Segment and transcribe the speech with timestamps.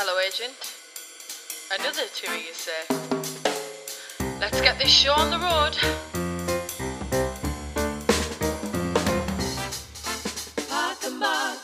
[0.00, 0.54] Hello, agent.
[1.76, 2.86] Another tour, you say?
[4.38, 5.74] Let's get this show on the road.
[10.68, 11.58] Park and Buck.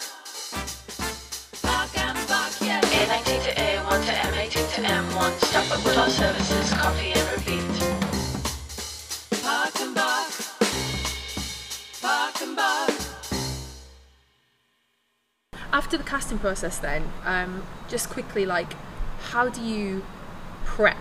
[1.63, 2.81] Park and Buck, yeah.
[2.81, 5.45] A90 to A1 to M80 to M1.
[5.45, 8.04] Stop at Woodall Services, coffee and repeat.
[15.95, 18.73] After the casting process, then, um, just quickly, like,
[19.31, 20.05] how do you
[20.65, 20.97] prep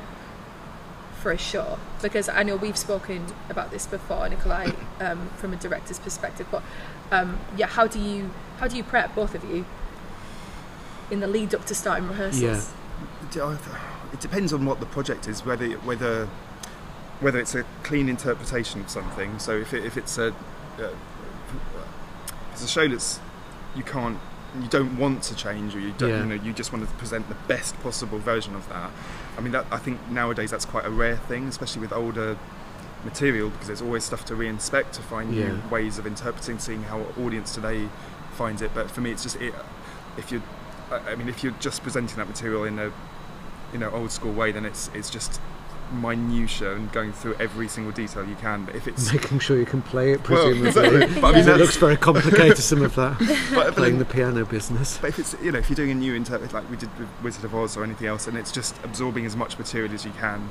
[1.20, 1.80] for a show?
[2.00, 6.46] Because I know we've spoken about this before, Nikolai, um, from a director's perspective.
[6.52, 6.62] But
[7.12, 8.30] um, yeah, how do you
[8.60, 9.66] how do you prep both of you
[11.10, 12.72] in the lead up to starting rehearsals?
[13.34, 13.58] Yeah.
[14.14, 16.28] It depends on what the project is, whether whether
[17.20, 19.40] whether it's a clean interpretation of something.
[19.40, 20.36] So if, it, if it's a
[20.78, 20.94] uh,
[22.52, 23.20] it's a show that's
[23.76, 24.20] you can't
[24.62, 26.20] you don't want to change or you don't Yeah.
[26.20, 28.92] you know you just want to present the best possible version of that.
[29.38, 32.38] I mean that I think nowadays that's quite a rare thing, especially with older
[33.04, 35.48] material because there's always stuff to reinspect to find Yeah.
[35.50, 37.90] new ways of interpreting, seeing how audience today
[38.34, 38.72] finds it.
[38.74, 39.54] But for me, it's just it,
[40.18, 40.42] if you,
[40.92, 42.92] I I mean, if you're just presenting that material in a,
[43.74, 45.42] you know, old school way, then it's it's just
[45.92, 48.66] minutia and going through every single detail you can.
[48.66, 50.68] But if it's Making sure you can play it, well, presumably.
[50.68, 51.00] exactly.
[51.22, 53.18] But I mean, Because it looks very complicated, some of that.
[53.54, 54.98] but, but Playing then- the piano business.
[54.98, 57.10] But if it's you know if you're doing a new interpret like we did with
[57.24, 60.12] Wizard of Oz or anything else, and it's just absorbing as much material as you
[60.12, 60.50] can.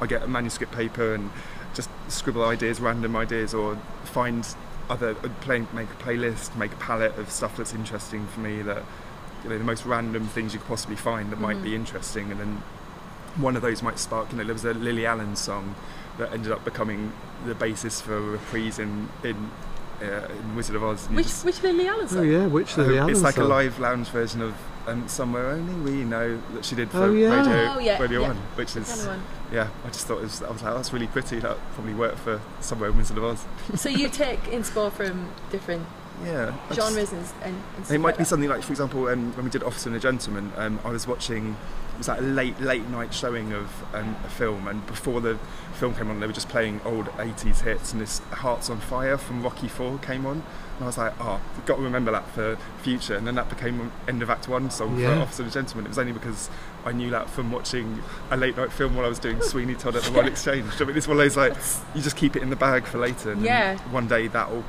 [0.00, 1.30] I get a manuscript paper and
[1.72, 4.46] just scribble ideas, random ideas, or find
[4.90, 8.62] other uh, play, make a playlist, make a palette of stuff that's interesting for me.
[8.62, 8.82] That
[9.42, 11.64] you know the most random things you could possibly find that might mm.
[11.64, 12.62] be interesting, and then
[13.36, 14.30] one of those might spark.
[14.32, 15.74] You know, there was a Lily Allen song
[16.18, 17.12] that ended up becoming
[17.46, 19.50] the basis for a reprise in in,
[20.02, 21.06] uh, in Wizard of Oz.
[21.08, 22.18] Which just- which Lily Allen song?
[22.20, 23.44] Oh yeah, which Lily uh, Allen it's like song?
[23.44, 24.54] a live lounge version of
[24.86, 27.34] um, Somewhere Only We Know that she did for Oh, yeah.
[27.38, 28.26] Radio, Oh, yeah, Radio yeah.
[28.28, 29.22] 1, which is, the one.
[29.50, 31.94] yeah, I just thought it was, I was like, oh, that's really pretty, that probably
[31.94, 33.46] worked for Somewhere in Wizard of Oz.
[33.76, 35.86] So you take inspo from different
[36.24, 36.54] Yeah.
[36.70, 38.28] I just- genres and, and, and it might like be that.
[38.28, 41.06] something like, for example, um, when we did Officer and a Gentleman, um, I was
[41.06, 41.56] watching,
[41.94, 45.38] it was like a late, late night showing of um, a film, and before the
[45.74, 49.18] film came on, they were just playing old 80s hits, and this Hearts on Fire
[49.18, 50.42] from Rocky 4 came on.
[50.76, 53.14] And I was like, oh, I've got to remember that for future.
[53.14, 55.14] And then that became end of Act One song Yeah.
[55.16, 55.86] for Officer and a Gentleman.
[55.86, 56.50] It was only because
[56.84, 59.94] I knew that from watching a late night film while I was doing Sweeney Todd
[59.94, 60.72] at the Royal Exchange.
[60.80, 61.54] I mean, it's one of those like,
[61.94, 63.30] you just keep it in the bag for later.
[63.30, 63.78] And Yeah.
[63.92, 64.64] one day that will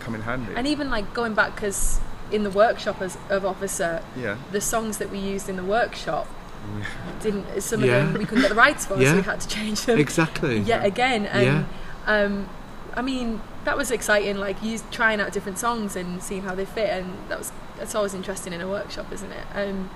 [0.00, 0.52] come in handy.
[0.54, 2.00] And even like going back because
[2.32, 4.36] in the workshop as of Officer, yeah.
[4.52, 6.26] the songs that we used in the workshop
[7.22, 7.60] didn't.
[7.62, 7.96] Some Yeah.
[7.96, 10.58] of them we couldn't get the rights for, so we had to change them Exactly.
[10.72, 11.26] yet again.
[11.26, 11.64] And Yeah.
[12.06, 12.48] um,
[12.94, 14.36] I mean, that was exciting.
[14.38, 17.94] Like you trying out different songs and seeing how they fit, and that was that's
[17.94, 19.44] always interesting in a workshop, isn't it?
[19.54, 19.88] Um,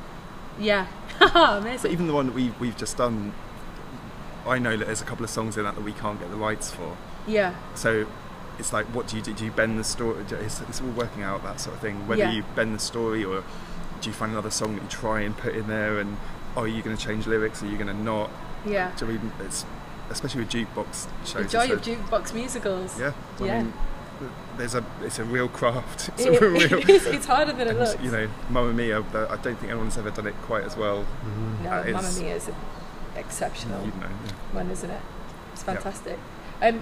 [0.59, 0.87] yeah,
[1.19, 1.91] But amazing.
[1.93, 3.33] even the one that we, we've just done,
[4.47, 6.37] I know that there's a couple of songs in that that we can't get the
[6.37, 6.97] rights for.
[7.27, 8.07] Yeah, So
[8.59, 9.33] it's like, what do you do?
[9.33, 10.25] Do you bend the story?
[10.31, 12.07] It's, it's all working out that sort of thing.
[12.07, 12.33] Whether Yeah.
[12.33, 13.43] you bend the story or
[14.01, 16.17] do you find another song that you try and put in there, and
[16.57, 17.63] oh, are you going to change lyrics?
[17.63, 18.31] Are you going to not?
[18.67, 18.93] yeah.
[18.97, 19.47] Do you know what I mean?
[19.47, 19.65] It's
[20.11, 21.33] especially with jukebox shows.
[21.35, 22.99] The it's joy a- of jukebox musicals.
[23.01, 23.13] Yeah.
[23.41, 23.63] I Yeah.
[23.63, 23.73] mean,
[24.57, 26.09] there's a it's a real craft.
[26.19, 26.89] It's It- a real.
[26.89, 28.01] it's, it's harder than it and, looks.
[28.03, 28.99] you know, Mamma Mia.
[29.01, 31.05] I don't think anyone's ever done it quite as well.
[31.63, 32.51] no, Mamma is- Mia is
[33.17, 33.81] exceptional.
[33.85, 34.33] You know, yeah.
[34.55, 35.01] one, isn't it?
[35.53, 35.75] It's Yeah.
[35.75, 36.19] fantastic.
[36.63, 36.81] Um,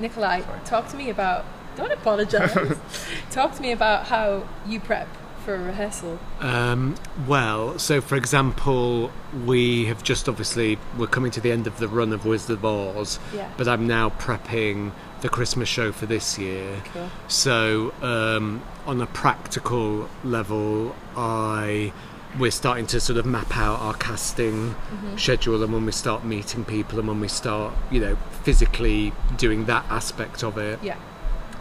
[0.00, 0.60] Nikolai, Sorry.
[0.64, 1.44] talk to me about.
[1.76, 2.78] Don't apologise.
[3.32, 5.08] talk to me about how you prep
[5.44, 6.18] for a rehearsal.
[6.40, 6.94] Um,
[7.26, 9.10] well, so for example,
[9.44, 12.64] we have just obviously we're coming to the end of the run of Wizard of
[12.64, 13.50] Oz, Yeah.
[13.56, 16.80] but I'm now prepping the Christmas show for this year.
[16.92, 17.10] Cool.
[17.28, 21.92] So um, on a practical level, I
[22.38, 24.74] we're starting to sort of map out our casting
[25.16, 29.66] schedule and when we start meeting people and when we start, you know, physically doing
[29.66, 30.96] that aspect of it Yeah.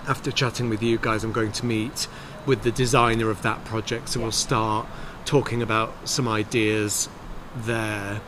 [0.07, 2.07] after chatting with you guys, I'm going to meet
[2.45, 4.09] with the designer of that project.
[4.09, 4.25] So Yeah.
[4.25, 4.88] we'll start
[5.25, 7.08] talking about some ideas
[7.55, 8.22] there.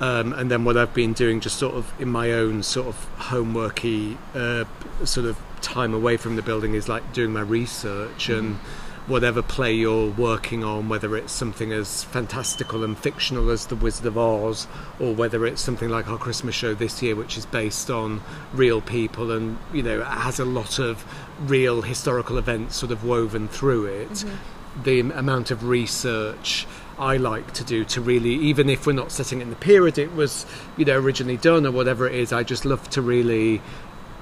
[0.00, 3.06] Um, and then what I've been doing, just sort of in my own sort of
[3.18, 4.64] homeworky uh,
[5.04, 8.58] sort of time away from the building, is like doing my research and
[9.06, 14.06] whatever play you're working on, whether it's something as fantastical and fictional as The Wizard
[14.06, 14.66] of Oz,
[14.98, 18.20] or whether it's something like our Christmas show this year, which is based on
[18.52, 21.04] real people and you know has a lot of
[21.40, 24.10] real historical events sort of woven through it.
[24.10, 24.82] Mm-hmm.
[24.84, 26.66] The amount of research
[26.98, 29.98] I like to do to really, even if we're not setting it in the period
[29.98, 33.62] it was, you know, originally done or whatever it is, I just love to really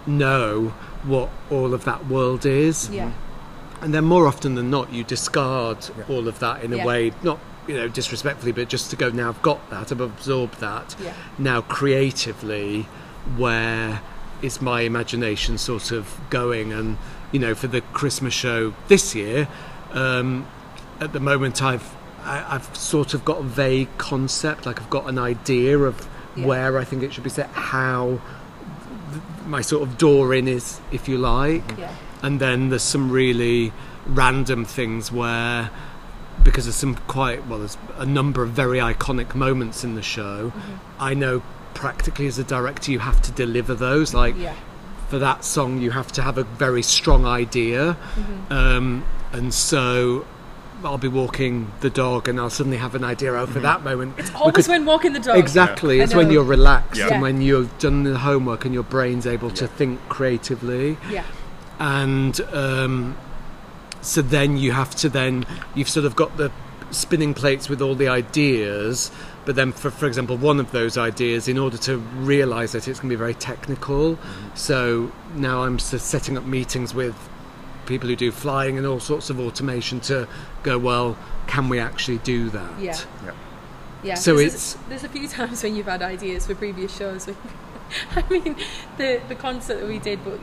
[0.06, 0.72] know
[1.02, 3.12] what all of that world is Yeah.
[3.82, 6.04] And then more often than not you discard Yeah.
[6.08, 6.82] all of that in Yeah.
[6.82, 9.28] a way not you know, disrespectfully, but just to go now.
[9.28, 9.92] I've got that.
[9.92, 10.96] I've absorbed that.
[10.98, 11.12] Yeah.
[11.38, 12.88] Now creatively,
[13.36, 14.00] where
[14.40, 16.72] is my imagination sort of going?
[16.72, 16.96] And
[17.30, 19.48] you know, for the Christmas show this year,
[19.92, 20.46] um,
[20.98, 21.94] at the moment, I've
[22.24, 24.64] I, I've sort of got a vague concept.
[24.64, 26.46] Like I've got an idea of Yeah.
[26.46, 28.20] where I think it should be set, how
[29.12, 31.90] th- my sort of door in is, if you like Yeah.
[32.22, 33.72] And then there's some really
[34.06, 35.70] random things where
[36.42, 40.50] because there's some quite well there's a number of very iconic moments in the show
[40.50, 41.02] Mm-hmm.
[41.02, 41.42] i know
[41.74, 44.54] practically as a director you have to deliver those like Yeah.
[45.08, 48.52] for that song you have to have a very strong idea Mm-hmm.
[48.52, 50.26] um, and so
[50.84, 54.14] I'll be walking the dog and I'll suddenly have an idea oh for that moment
[54.16, 55.36] It's Always could- when walking the dog.
[55.36, 57.08] Exactly, I it's when you're relaxed Yeah.
[57.14, 61.24] and when you've done the homework and your brain's able to think creatively Yeah.
[61.78, 63.16] And um,
[64.00, 66.50] so then you have to then you've sort of got the
[66.90, 69.10] spinning plates with all the ideas
[69.44, 72.98] but then for, for example one of those ideas in order to realize that it's
[72.98, 74.18] going to be very technical
[74.54, 77.14] so now i'm s- setting up meetings with
[77.84, 80.26] people who do flying and all sorts of automation to
[80.62, 81.16] go well
[81.46, 82.96] can we actually do that Yeah.
[83.24, 83.30] Yeah.
[84.02, 84.14] Yeah.
[84.14, 87.28] So there's, it's- there's a few times when you've had ideas for previous shows.
[88.16, 88.54] I mean,
[88.96, 90.38] the the concert that we did, but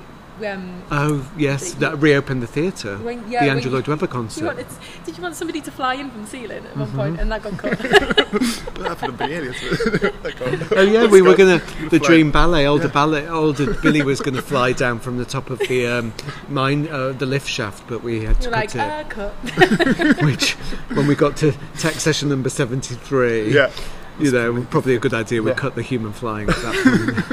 [0.45, 4.11] um, oh yes that reopened the theatre When- yeah, the when andrew lloyd webber you
[4.11, 4.67] concert wanted,
[5.05, 6.97] did you want somebody to fly in from the ceiling at one Mm-hmm.
[6.97, 7.79] point, and that got cut?
[8.75, 10.73] That happened to Billy Elliot.
[10.75, 11.59] Oh yeah, we were gonna
[11.89, 12.07] the Fly.
[12.07, 12.67] Dream Ballet.
[12.67, 16.13] Older ballet, older Billy was gonna fly down from the top of the um,
[16.49, 18.79] mine, uh, the lift shaft, but we had to You're cut like, it.
[18.79, 20.21] ah, cut.
[20.23, 20.51] Which,
[20.93, 23.71] when we got to tech session number seventy three, Yeah.
[24.19, 25.41] you know, probably a good idea.
[25.41, 25.55] We Yeah.
[25.55, 26.75] cut the human flying at that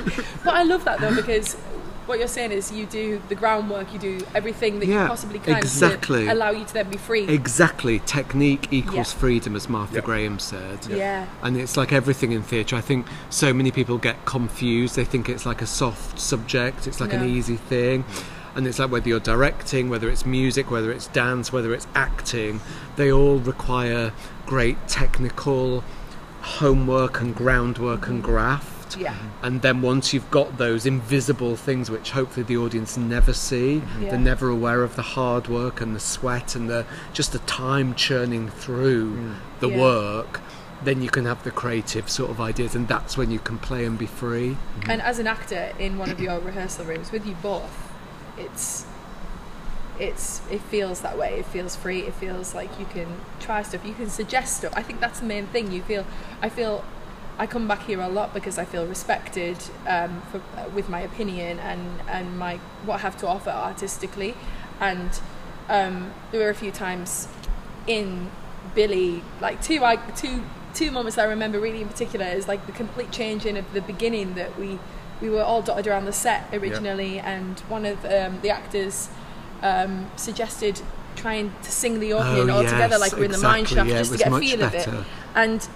[0.05, 0.27] point.
[0.45, 1.57] But I love that though because
[2.07, 5.39] what you're saying is you do the groundwork, you do everything that Yeah, you possibly
[5.39, 6.25] can exactly.
[6.27, 7.29] to allow you to then be free.
[7.29, 9.21] exactly, technique equals Yeah.
[9.21, 10.01] freedom, as Martha Yeah.
[10.01, 10.87] Graham said.
[10.89, 11.27] yeah.
[11.43, 12.77] And it's like everything in theatre.
[12.77, 14.97] I think so many people get confused.
[14.97, 18.05] They think it's like a soft subject, it's like an easy thing.
[18.55, 22.61] And it's like whether you're directing, whether it's music, whether it's dance, whether it's acting,
[22.97, 24.13] they all require
[24.45, 25.83] great technical
[26.43, 28.72] homework and groundwork and graft.
[28.97, 29.15] Yeah.
[29.15, 29.45] Mm-hmm.
[29.45, 34.03] And then once you've got those invisible things, which hopefully the audience never see, mm-hmm.
[34.03, 34.11] Yeah.
[34.11, 37.95] they're never aware of the hard work and the sweat and the just the time
[37.95, 39.35] churning through mm.
[39.61, 39.81] the Yeah.
[39.81, 40.41] work.
[40.85, 43.85] Then you can have the creative sort of ideas, and that's when you can play
[43.85, 44.57] and be free.
[44.57, 44.91] Mm-hmm.
[44.91, 47.93] And as an actor in one of your rehearsal rooms with you both,
[48.37, 48.85] it's
[49.99, 51.39] it's it feels that way.
[51.39, 52.01] It feels free.
[52.01, 53.07] It feels like you can
[53.41, 53.85] try stuff.
[53.85, 54.73] You can suggest stuff.
[54.75, 55.71] I think that's the main thing.
[55.71, 56.07] You feel.
[56.41, 56.85] I feel.
[57.39, 59.57] I come back here a lot because I feel respected
[59.87, 60.41] um, for,
[60.75, 64.35] with my opinion and and my what I have to offer artistically,
[64.81, 65.11] and
[65.69, 67.29] um, there were a few times
[67.87, 68.31] in
[68.75, 70.43] Billy, like two I two
[70.75, 73.81] two moments that I remember really in particular is like the complete changing of the
[73.81, 74.79] beginning that we
[75.21, 79.09] we were all dotted around the set originally, and one of um, the actors
[79.63, 80.81] um, suggested
[81.15, 83.91] trying to sing the opening Oh, all together like we're in the mine exactly, shaft
[83.91, 84.89] yeah, just to get a feel of it.
[85.35, 85.69] And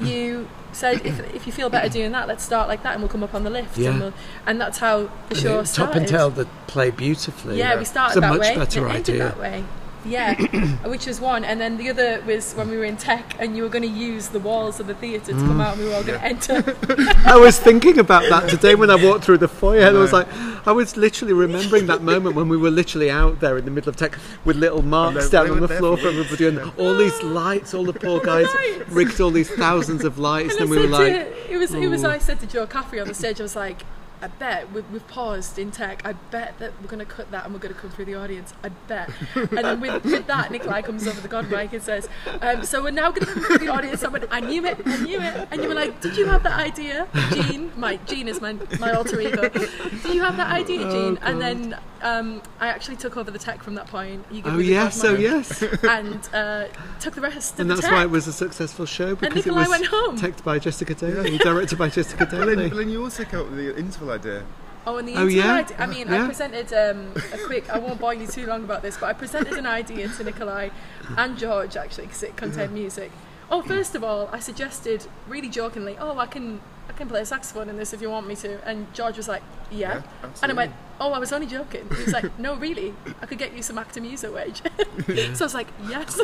[0.00, 3.08] you said if, if you feel better doing that, let's start like that, and we'll
[3.08, 3.76] come up on the lift.
[3.78, 3.90] Yeah.
[3.90, 4.12] And, we'll,
[4.46, 5.92] and that's how the And show it- started.
[5.92, 7.58] Top and tail that play beautifully.
[7.58, 8.56] Yeah, we started It's a that much way.
[8.56, 9.24] better and it ended idea.
[9.24, 9.64] that way.
[10.04, 10.34] Yeah,
[10.88, 13.62] which was one, and then the other was when we were in tech, and you
[13.62, 15.46] were going to use the walls of the theatre to Mm.
[15.46, 16.76] come out, and we were all going to enter.
[17.26, 19.80] I was thinking about that today when I walked through the foyer.
[19.80, 20.26] and I was like,
[20.66, 23.90] I was literally remembering that moment when we were literally out there in the middle
[23.90, 26.72] of tech with little marks they- down they on the floor for for everybody, and
[26.78, 28.88] all these lights, all the poor guys Lights.
[28.90, 31.52] rigged all these thousands of lights, and, And then I we were said like, to,
[31.54, 33.82] it was it was I said to Joe Caffrey on the stage, I was like,
[34.22, 36.02] I bet we, we've paused in tech.
[36.04, 38.14] I bet that we're going to cut that and we're going to come through the
[38.16, 38.52] audience.
[38.62, 39.10] I bet.
[39.34, 42.08] And then with, with that, Nikolai comes over the god mic and says,
[42.42, 44.78] um, "So we're now going to come through the audience." I went, "I knew it.
[44.84, 47.72] I knew it." And you were like, "Did you have that idea, Gene?
[47.76, 49.48] My Gene is my my alter ego.
[49.48, 53.62] Did you have that idea, Oh, and then um, I actually took over the tech
[53.62, 54.24] from that point.
[54.30, 56.66] You oh yes, god oh yes, and uh,
[57.00, 57.92] took the rest of and the that's tech.
[57.94, 60.16] why it was a successful show because it Nikolai was went home.
[60.16, 62.68] teched by Jessica Daly, directed by Jessica But then, but Daly.
[62.70, 64.42] then you also came up with the interval idea.
[64.86, 65.58] Oh, and the Oh, yeah?
[65.58, 65.80] internet.
[65.80, 66.24] I mean, Yeah.
[66.24, 67.68] I presented um, a quick.
[67.70, 70.70] I won't bore you too long about this, but I presented an idea to Nikolai
[71.16, 73.10] and George actually because it contained music.
[73.50, 77.26] Oh, first of all, I suggested really jokingly, "Oh, I can, I can play a
[77.26, 80.02] saxophone in this if you want me to." And George was like, "Yeah,", Yeah,
[80.42, 80.74] and I went, absolutely.
[81.00, 83.78] "Oh, I was only joking." He was like, "No, really, I could get you some
[83.78, 84.62] actor music wage."
[85.34, 86.20] so I was like, "Yes."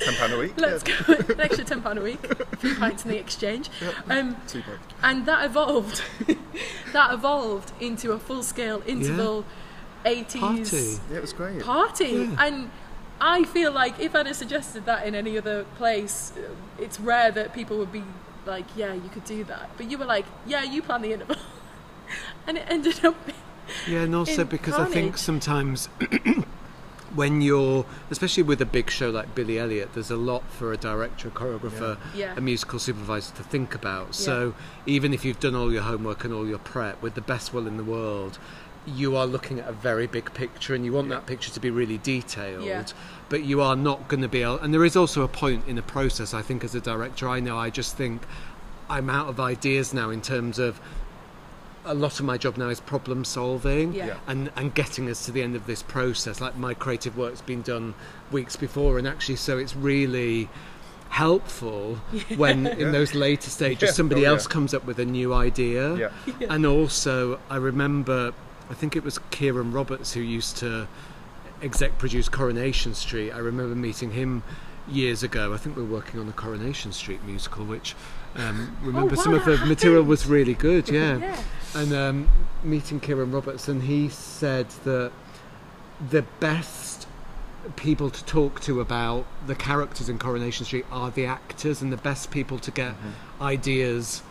[0.00, 0.54] Ten pound a week.
[0.58, 1.02] Let's yeah.
[1.06, 1.12] go.
[1.34, 3.70] An extra ten pound a week, a few pints in the exchange,
[4.10, 4.78] um, Two pound.
[5.02, 6.02] and that evolved.
[6.92, 9.44] that evolved into a full scale interval,
[10.04, 10.98] eighties Party.
[11.10, 11.62] Yeah, it was great.
[11.62, 12.46] party, Yeah.
[12.46, 12.70] and
[13.20, 16.32] I feel like if I'd have suggested that in any other place,
[16.78, 18.04] it's rare that people would be
[18.46, 21.36] like, "Yeah, you could do that." But you were like, "Yeah, you plan the interval,"
[22.46, 23.16] and it ended up.
[23.26, 23.38] being-
[23.88, 25.86] Yeah, and also because I think sometimes
[27.14, 30.76] when you're, especially with a big show like Billy Elliot, there's a lot for a
[30.76, 32.34] director, a choreographer, Yeah.
[32.36, 34.14] a musical supervisor to think about.
[34.14, 34.54] So
[34.86, 37.66] even if you've done all your homework and all your prep with the best will
[37.66, 38.38] in the world,
[38.86, 41.70] you are looking at a very big picture and you want that picture to be
[41.70, 42.64] really detailed.
[42.64, 42.84] Yeah.
[43.28, 45.76] But you are not going to be able, and there is also a point in
[45.76, 48.22] the process, I think, as a director, I know, I just think
[48.88, 50.80] I'm out of ideas now in terms of
[51.84, 54.06] a lot of my job now is problem solving Yeah.
[54.08, 54.16] Yeah.
[54.26, 57.62] and and getting us to the end of this process like my creative work's been
[57.62, 57.94] done
[58.30, 60.48] weeks before and actually so it's really
[61.10, 61.94] helpful
[62.36, 63.92] when in those later stages Yeah.
[63.92, 64.50] somebody Oh, else yeah.
[64.52, 66.10] comes up with a new idea Yeah.
[66.50, 68.32] and also I remember
[68.70, 70.86] I think it was Kieran Roberts who used to
[71.62, 74.42] exec produce Coronation Street I remember meeting him
[74.86, 77.94] years ago I think we were working on the Coronation Street musical which
[78.36, 81.42] um, remember wow, some of the that material was really good yeah Yeah.
[81.74, 82.28] and um,
[82.62, 85.12] meeting Kieran Roberts, and he said that
[86.10, 87.06] the best
[87.76, 91.96] people to talk to about the characters in Coronation Street are the actors, and the
[91.98, 92.94] best people to get
[93.40, 94.22] ideas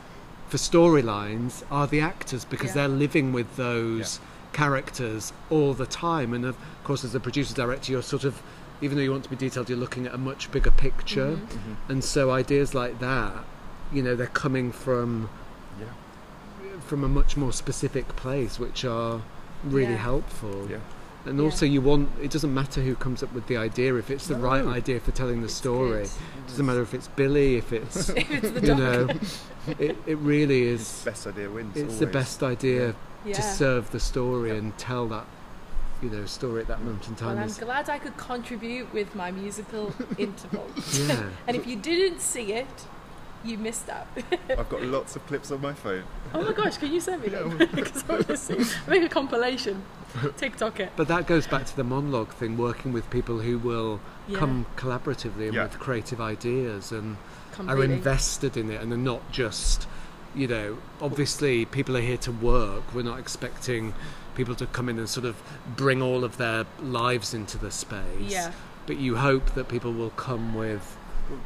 [0.49, 2.73] for storylines are the actors because Yeah.
[2.87, 4.19] they're living with those
[4.53, 6.33] characters all the time.
[6.33, 8.41] And of course, as a producer director, you're sort of
[8.79, 11.91] even though you want to be detailed, you're looking at a much bigger picture, Mm-hmm.
[11.91, 13.33] and so ideas like that,
[13.93, 15.29] you know, they're coming from
[15.79, 15.87] Yeah.
[16.87, 19.21] from a much more specific place, which are
[19.63, 19.97] really Yeah.
[19.97, 20.67] helpful.
[20.69, 20.77] Yeah.
[21.25, 21.45] And Yeah.
[21.45, 24.35] also, you want it doesn't matter who comes up with the idea if it's the
[24.35, 25.89] right idea for telling the It's story.
[26.03, 26.05] good.
[26.05, 29.07] It doesn't matter if it's Billy, if it's It's you know,
[29.79, 31.01] it, it really is.
[31.03, 31.75] Best idea wins.
[31.75, 33.33] It's the best idea Yeah.
[33.33, 35.25] to serve the story and tell that
[36.01, 37.39] you know story at that moment in Well, time.
[37.39, 40.67] I'm is, glad I could contribute with my musical interval.
[40.93, 41.23] yeah.
[41.47, 42.67] and if you didn't see it,
[43.47, 44.07] you missed out.
[44.49, 46.03] I've got lots of clips on my phone.
[46.33, 47.57] oh my gosh, can you send me them?
[47.73, 48.63] because I want to see.
[48.87, 49.83] Make a compilation.
[50.37, 50.91] TikTok it.
[50.95, 54.39] But that goes back to the monologue thing, working with people who will Yeah.
[54.39, 55.63] come collaboratively and Yeah.
[55.63, 57.17] with creative ideas and
[57.67, 59.87] are invested in it and are not just,
[60.35, 62.83] you know, obviously people are here to work.
[62.93, 63.93] We're not expecting
[64.35, 65.35] people to come in and sort of
[65.75, 68.01] bring all of their lives into the space.
[68.19, 68.51] Yeah.
[68.85, 70.96] But you hope that people will come with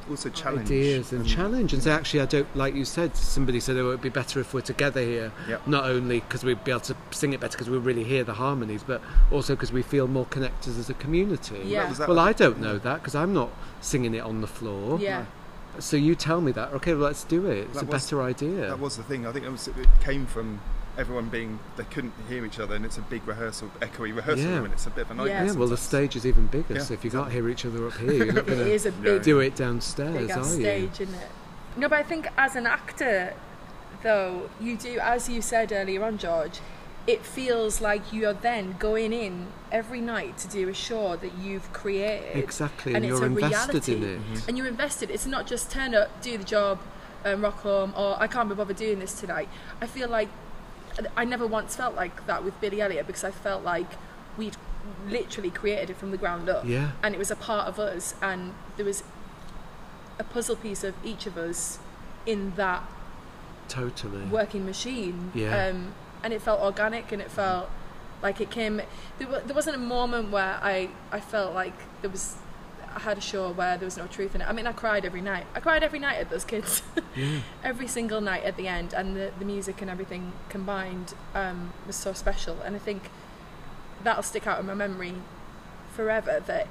[0.10, 0.68] Also challenge.
[0.68, 3.84] ideas and challenge and say, actually, I don't, like you said, somebody said, oh, it
[3.90, 5.32] would be better if we're together here.
[5.48, 5.68] Yep.
[5.68, 8.34] Not only because we'd be able to sing it better because we really hear the
[8.34, 11.62] harmonies, but also because we feel more connected as a community.
[11.66, 11.88] Yeah.
[11.90, 13.50] was that- Well, I don't know that because I'm not
[13.82, 15.00] singing it on the floor.
[15.00, 15.26] Yeah.
[15.80, 16.74] So you tell me that.
[16.74, 17.60] Okay, well, let's do it.
[17.60, 18.68] It's That a was- better idea.
[18.68, 19.26] That was the thing.
[19.26, 20.60] I think it, was, it came from
[20.98, 24.56] everyone being they couldn't hear each other, and it's a big rehearsal, echoey rehearsal Yeah.
[24.56, 25.46] room, and it's a bit of a nightmare.
[25.46, 27.88] yeah, well, the stage is even bigger, Yeah, so if you can't hear each other
[27.88, 30.56] up here, you're not going is to a big, do it downstairs, big are ass
[30.56, 30.62] you?
[30.62, 31.28] stage, isn't it?
[31.78, 33.34] No, but I think as an actor,
[34.04, 36.60] though, you do, as you said earlier on, George,
[37.08, 41.34] it feels like you are then going in every night to do a show that
[41.36, 42.36] you've created.
[42.38, 43.96] Exactly, and and it's you're a invested reality.
[43.96, 44.04] in
[44.36, 44.48] it.
[44.48, 45.10] And you're invested.
[45.10, 46.80] It's not just turn up, do the job,
[47.26, 49.50] um, rock home, or I can't be bothered doing this tonight.
[49.82, 50.30] I feel like
[51.16, 53.88] I never once felt like that with Billy Elliot because I felt like
[54.38, 54.58] we'd
[55.08, 56.66] literally created it from the ground up.
[56.66, 56.92] Yeah.
[57.04, 59.04] And it was a part of us, and there was
[60.20, 61.80] a puzzle piece of each of us
[62.26, 62.84] in that
[63.68, 64.24] Totally.
[64.26, 65.32] working machine.
[65.34, 65.68] Yeah.
[65.68, 65.94] Um,
[66.24, 67.70] and it felt organic and it felt
[68.22, 68.82] like it came.
[69.18, 72.36] There, there wasn't a moment where I, I felt like there was.
[72.96, 74.48] I had a show where there was no truth in it.
[74.48, 75.46] I mean, I cried every night.
[75.56, 76.84] I cried every night at those kids.
[77.64, 81.96] every single night at the end, and the, the music and everything combined um, was
[81.96, 82.60] so special.
[82.62, 83.10] And I think
[84.04, 85.14] that'll stick out in my memory
[85.96, 86.68] forever that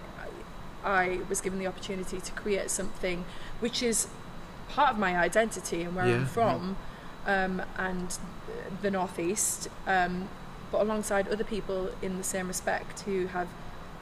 [0.84, 3.24] I, I was given the opportunity to create something
[3.60, 4.08] which is
[4.68, 6.14] part of my identity and where Yeah.
[6.16, 6.76] I'm from
[7.26, 8.18] um, and
[8.82, 10.28] the Northeast, um,
[10.72, 13.48] but alongside other people in the same respect who have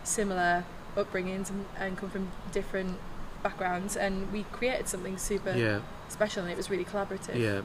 [0.05, 0.65] similar
[1.03, 2.99] upbringings and, and come from different
[3.43, 3.97] backgrounds.
[3.97, 5.81] And we created something super Yeah.
[6.09, 7.37] special and it was really collaborative.
[7.39, 7.61] Yeah,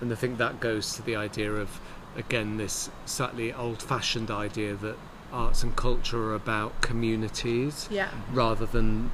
[0.00, 1.80] and I think that goes to the idea of,
[2.16, 4.96] again, this slightly old fashioned idea that
[5.32, 8.08] arts and culture are about communities Yeah.
[8.32, 9.10] rather than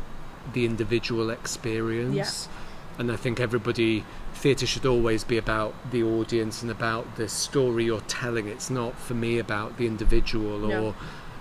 [0.52, 2.48] the individual experience.
[2.50, 3.00] Yeah.
[3.00, 7.84] And I think everybody, theatre should always be about the audience and about the story
[7.84, 8.48] you're telling.
[8.48, 10.84] It's not for me about the individual No.
[10.86, 10.94] or,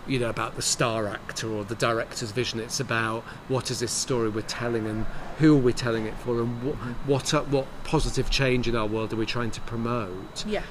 [0.07, 2.59] you know, about the star actor or the director's vision.
[2.59, 5.05] It's about what is this story we're telling and
[5.39, 6.91] who are we telling it for and what mm-hmm.
[7.11, 10.45] what, are, what positive change in our world are we trying to promote.
[10.45, 10.63] Yeah.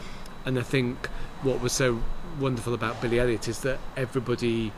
[0.45, 1.09] And I think
[1.43, 2.03] what was so
[2.41, 4.73] wonderful about Billy Elliot is that everybody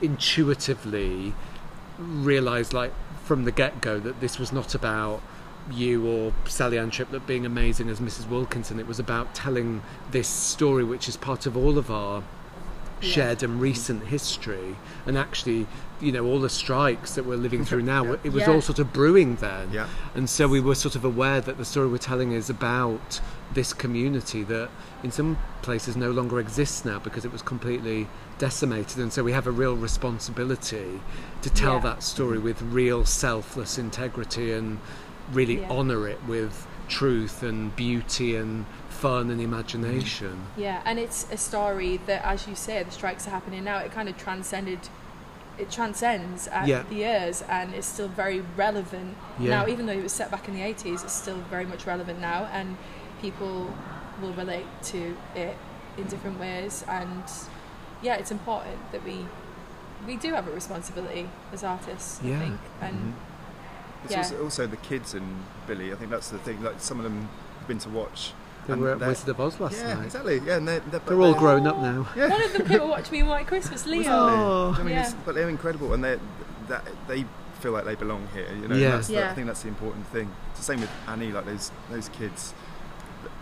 [0.00, 1.34] intuitively
[1.98, 2.92] realised like
[3.24, 5.20] from the get go that this was not about
[5.70, 8.28] you or Sally Ann Triplett being amazing as Mrs.
[8.28, 8.78] Wilkinson.
[8.80, 12.22] It was about telling this story, which is part of all of our
[13.00, 14.76] shared and recent history.
[15.06, 15.66] And actually,
[16.00, 18.16] you know, all the strikes that we're living through now, Yeah.
[18.24, 18.52] it was Yeah.
[18.52, 19.70] all sort of brewing then.
[19.72, 19.86] Yeah.
[20.14, 23.20] And so we were sort of aware that the story we're telling is about
[23.54, 24.68] this community that
[25.02, 28.98] in some places no longer exists now because it was completely decimated.
[28.98, 31.00] And so we have a real responsibility
[31.42, 31.80] to tell Yeah.
[31.80, 34.78] that story with real selfless integrity and
[35.32, 35.70] really Yeah.
[35.70, 40.46] honour it with truth and beauty and fun and imagination.
[40.56, 40.60] Mm.
[40.62, 43.78] Yeah, and it's a story that, as you say, the strikes are happening now.
[43.78, 44.80] It kind of transcended,
[45.58, 46.82] it transcends Yeah.
[46.88, 49.50] the years, and it's still very relevant Yeah.
[49.50, 49.68] now.
[49.68, 52.48] Even though it was set back in the eighties, it's still very much relevant now,
[52.52, 52.76] and
[53.20, 53.72] people
[54.20, 55.56] will relate to it
[55.96, 56.84] in different ways.
[56.88, 57.22] And
[58.02, 59.26] yeah, it's important that we
[60.06, 62.20] we do have a responsibility as artists.
[62.22, 62.36] Yeah.
[62.36, 63.12] I think, and mm-hmm.
[64.04, 64.18] It's Yeah.
[64.18, 65.24] also, also the kids in
[65.66, 65.92] Billy.
[65.92, 66.62] I think that's the thing.
[66.62, 67.28] Like some of them
[67.58, 68.32] have been to watch.
[68.66, 70.04] They and were at they're- Wizard of Oz last yeah, night.
[70.04, 70.40] exactly.
[70.44, 72.06] Yeah, and they're, they're, They're all grown up now.
[72.16, 72.28] Yeah.
[72.28, 74.10] one of them came and watched me in White Christmas, Leo.
[74.10, 74.76] Oh.
[74.78, 75.02] I mean, Yeah.
[75.04, 76.18] it's, but they're incredible, and they
[76.68, 77.24] that they
[77.60, 78.46] feel like they belong here.
[78.60, 78.90] You know, Yeah.
[78.90, 80.30] that's the, I think that's the important thing.
[80.50, 81.32] It's the same with Annie.
[81.32, 82.67] Like those those kids, they-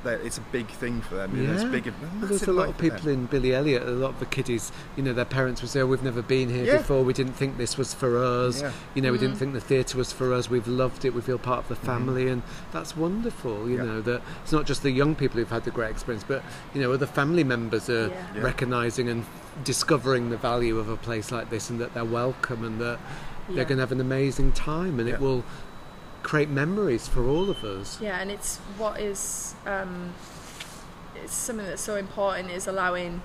[0.05, 1.37] it's a big thing for them.
[1.37, 1.69] You know, it's Yeah.
[1.71, 1.87] big.
[1.87, 5.03] Well, there's a lot of people in Billy Elliot, a lot of the kiddies, you
[5.03, 6.76] know, their parents would say, oh, we've never been here Yeah.
[6.79, 8.71] before, we didn't think this was for us, Yeah.
[8.95, 9.26] you know, we Mm-hmm.
[9.26, 11.75] didn't think the theatre was for us, we've loved it, we feel part of the
[11.76, 13.76] family, and that's wonderful, you.
[13.79, 13.83] Yeah.
[13.85, 16.43] know, that it's not just the young people who've had the great experience, but,
[16.75, 18.15] you know, other family members are Yeah.
[18.37, 18.43] Yeah.
[18.43, 19.25] recognising and
[19.65, 22.99] discovering the value of a place like this and that they're welcome and that
[23.49, 23.57] Yeah.
[23.57, 25.15] they're going to have an amazing time and Yeah.
[25.15, 25.45] it will
[26.26, 28.00] create memories for all of us.
[28.00, 30.12] Yeah, and it's what is um,
[31.14, 33.23] it's something that's so important is allowing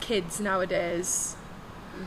[0.00, 1.36] kids nowadays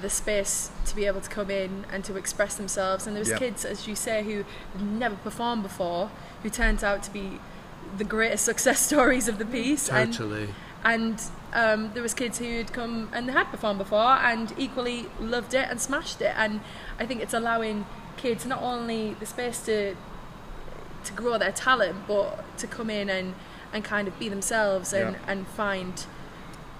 [0.02, 3.06] the space to be able to come in and to express themselves.
[3.06, 3.38] And there's Yeah.
[3.38, 4.44] kids, as you say, who
[4.84, 6.10] never performed before,
[6.42, 7.40] who turns out to be
[8.00, 9.88] the greatest success stories of the piece.
[9.88, 10.48] And Totally.
[10.84, 11.22] and
[11.54, 15.54] um, there was kids who had come and they had performed before and equally loved
[15.54, 16.60] it and smashed it and
[17.00, 17.86] I think it's allowing
[18.18, 19.96] kids not only the space to
[21.06, 23.34] to grow their talent but to come in and
[23.74, 25.22] and kind of be themselves and Yeah.
[25.32, 26.06] and find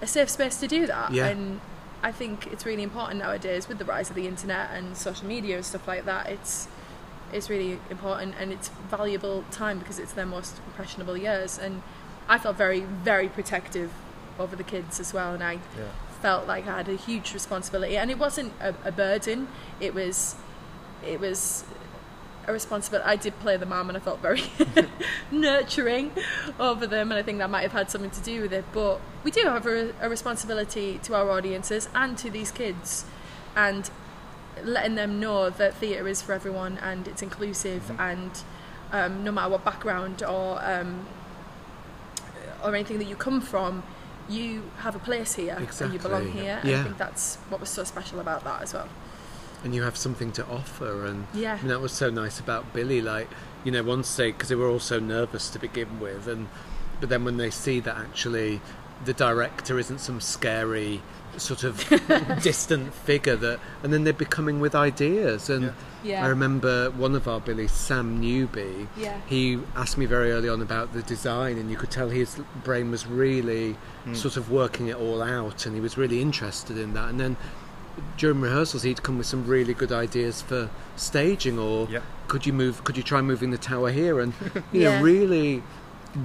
[0.02, 1.26] a safe space to do that Yeah.
[1.26, 1.60] and
[2.02, 5.56] I think it's really important nowadays with the rise of the internet and social media
[5.56, 6.68] and stuff like that it's
[7.32, 11.82] it's really important and it's valuable time because it's their most impressionable years and
[12.28, 13.90] I felt very very protective
[14.38, 15.84] over the kids as well and I Yeah.
[16.22, 19.48] felt like I had a huge responsibility and it wasn't a, a burden
[19.80, 20.36] it was
[21.06, 21.64] it was
[22.46, 24.42] a responsibility I did play the mum and I felt very
[25.30, 26.12] nurturing
[26.58, 29.00] over them and I think that might have had something to do with it but
[29.22, 33.04] we do have a, a responsibility to our audiences and to these kids
[33.56, 33.90] and
[34.62, 38.42] letting them know that theatre is for everyone and it's inclusive and
[38.92, 41.06] um, no matter what background or um,
[42.62, 43.82] or anything that you come from,
[44.28, 46.42] you have a place here and you belong Exactly.
[46.42, 46.58] here.
[46.62, 46.80] And Yeah.
[46.80, 48.88] I think that's what was so special about that as well.
[49.64, 51.58] And you have something to offer and Yeah.
[51.60, 53.28] and that was so nice about billy like
[53.64, 56.48] you know once they because they were all so nervous to begin with and
[57.00, 58.60] but then when they see that actually
[59.04, 61.02] the director isn't some scary
[61.36, 61.82] sort of
[62.42, 65.72] distant figure that and then they're becoming with ideas and Yeah.
[66.04, 66.24] Yeah.
[66.24, 68.88] I remember one of our Billy, Sam Newby.
[68.96, 69.18] Yeah.
[69.26, 72.90] He asked me very early on about the design, and you could tell his brain
[72.90, 73.72] was really
[74.04, 74.12] hmm.
[74.12, 77.08] sort of working it all out, and he was really interested in that.
[77.08, 77.36] And then
[78.16, 82.00] during rehearsals, he'd come with some really good ideas for staging, or Yeah.
[82.28, 82.84] could you move?
[82.84, 84.20] Could you try moving the tower here?
[84.20, 84.32] And
[84.72, 84.96] you Yeah.
[84.98, 85.62] know, really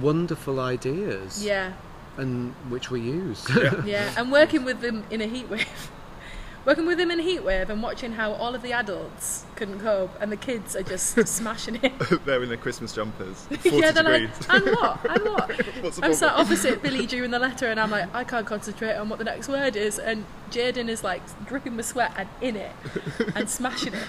[0.00, 1.72] wonderful ideas, Yeah,
[2.16, 3.48] and which we used.
[3.84, 4.12] yeah.
[4.16, 5.89] And working with them in a heat wave.
[6.66, 10.10] Working with him in a heat and watching how all of the adults couldn't cope
[10.20, 11.98] and the kids are just smashing it.
[12.26, 13.36] They're in their Christmas jumpers.
[13.50, 14.48] 40 yeah, they're degrees.
[14.48, 15.04] like, and what?
[15.08, 15.82] And what?
[15.82, 18.94] What's the I'm sat opposite Billy during the letter, and I'm like, I can't concentrate
[18.94, 19.98] on what the next word is.
[19.98, 22.72] And Jaden is like dripping with sweat and in it
[23.34, 24.06] and smashing it.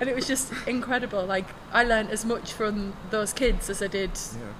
[0.00, 1.26] And it was just incredible.
[1.26, 4.52] Like, I learned as much from those kids as I did Yeah.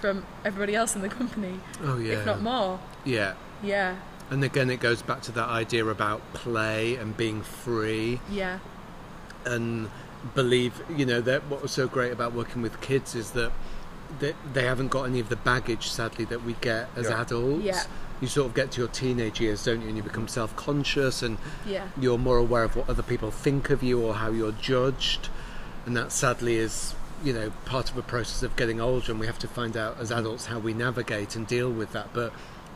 [0.00, 2.78] from everybody else in the company, oh yeah, if not more.
[3.04, 3.34] yeah.
[3.64, 3.94] Yeah,
[4.30, 8.20] And again, it goes back to that idea about play and being free.
[8.30, 8.58] yeah,
[9.44, 9.90] and
[10.34, 13.50] believe you know that what was so great about working with kids is that
[14.20, 17.20] they, they haven't got any of the baggage sadly that we get as Yeah.
[17.22, 17.82] adults Yeah.
[18.20, 21.38] you sort of get to your teenage years don't you and you become self-conscious and
[21.66, 25.28] yeah, you're more aware of what other people think of you or how you're judged
[25.86, 29.26] and that sadly is you know part of a process of getting older and we
[29.26, 32.32] have to find out as adults how we navigate and deal with that but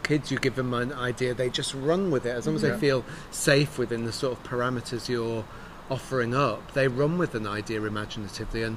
[0.07, 2.71] kids you give them an idea they just run with it as long as Yeah.
[2.71, 5.45] they feel safe within the sort of parameters you're
[5.91, 8.63] offering up, they run with an idea imaginatively.
[8.63, 8.77] And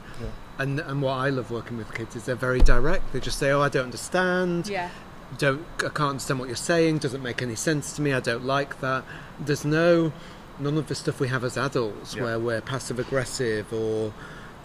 [0.58, 3.14] and and what I love working with kids is they're very direct.
[3.14, 4.68] They just say, "Oh, I don't understand.
[4.68, 4.90] Yeah.
[5.38, 6.98] Don't I can't understand what you're saying.
[7.00, 8.14] Doesn't make any sense to me.
[8.14, 9.04] I don't like that."
[9.48, 10.12] There's no
[10.60, 12.24] none of the stuff we have as adults Yeah.
[12.24, 14.14] where we're passive aggressive or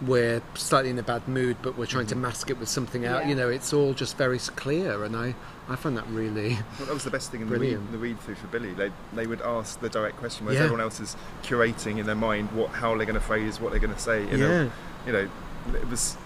[0.01, 3.23] we're slightly in a bad mood, but we're trying to mask it with something else.
[3.23, 3.29] Yeah.
[3.29, 5.35] You know, it's all just very clear, and I,
[5.69, 7.91] I find that really Well, that was the best thing in the read, Brilliant.
[7.91, 8.73] the read through for Billy.
[8.73, 10.65] They they would ask the direct question, whereas Yeah.
[10.65, 13.79] everyone else is curating in their mind what how they're going to phrase what they're
[13.79, 14.21] going to say.
[14.23, 14.37] You Yeah.
[14.37, 14.71] know,
[15.07, 15.29] you know,
[15.73, 16.17] it was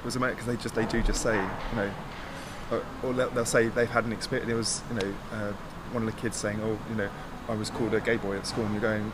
[0.00, 1.90] it was amazing because they just they do just say you know,
[2.70, 4.50] or, or they'll, they'll say they've had an experience.
[4.50, 5.52] It was you know uh,
[5.92, 7.10] one of the kids saying, oh you know,
[7.48, 9.12] I was called a gay boy at school, and you're going.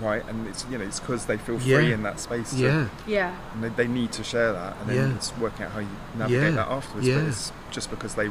[0.00, 1.94] Right, and it's you know it's because they feel free Yeah.
[1.94, 2.50] in that space.
[2.50, 2.88] To, yeah.
[3.06, 3.34] Yeah.
[3.54, 5.16] and they, they need to share that, and then Yeah.
[5.16, 6.50] it's working out how you navigate Yeah.
[6.52, 7.06] that afterwards.
[7.06, 7.18] Yeah.
[7.20, 8.30] But it's just because they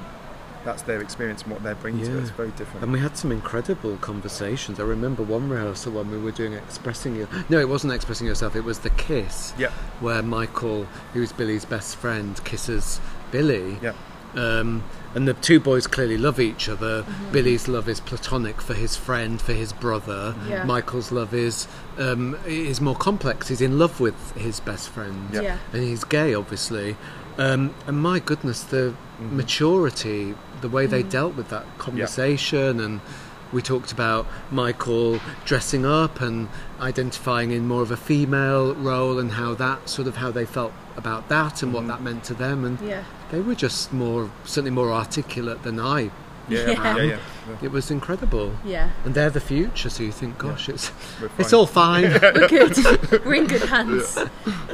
[0.65, 2.21] that's their experience and what they're bringing to it.
[2.21, 2.83] It's very different.
[2.83, 4.79] And we had some incredible conversations.
[4.79, 7.27] I remember one rehearsal when we were doing expressing your.
[7.49, 8.55] No, it wasn't expressing yourself.
[8.55, 9.53] It was the kiss.
[9.57, 9.71] Yeah.
[9.99, 13.77] Where Michael, who's Billy's best friend, kisses Billy.
[13.81, 13.91] Yeah.
[14.35, 14.83] Um,
[15.15, 17.05] and the two boys clearly love each other.
[17.31, 20.33] Billy's love is platonic for his friend, for his brother.
[20.49, 20.63] Yeah.
[20.63, 21.67] Michael's love is
[21.99, 23.47] um, is more complex.
[23.49, 25.41] He's in love with his best friend, Yeah.
[25.41, 25.57] Yeah.
[25.71, 26.95] and he's gay, obviously.
[27.37, 33.01] Um, and my goodness, the maturity, the way they dealt with that conversation, and
[33.51, 36.47] we talked about Michael dressing up and
[36.79, 40.73] identifying in more of a female role, and how that sort of how they felt
[40.97, 43.03] about that and what that meant to them, and Yeah.
[43.33, 46.11] They were just more certainly more articulate than I.
[46.49, 46.67] Yeah, Yeah.
[46.71, 47.03] yeah, yeah.
[47.03, 47.17] yeah.
[47.63, 48.53] It was incredible.
[48.63, 48.91] Yeah.
[49.05, 50.91] And they're the future, so you think, gosh, it's
[51.39, 52.03] it's all fine.
[52.21, 52.77] We're good.
[53.25, 54.19] We're in good hands.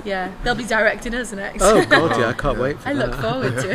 [0.04, 0.32] Yeah.
[0.43, 1.62] They'll be directing us next.
[1.63, 3.10] oh God, yeah, I can't wait for I that.
[3.12, 3.67] look forward to